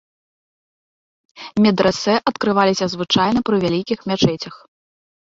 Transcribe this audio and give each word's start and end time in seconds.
Медрэсэ 1.65 2.15
адкрываліся 2.31 2.85
звычайна 2.93 3.39
пры 3.51 3.55
вялікіх 3.65 3.99
мячэцях. 4.13 4.55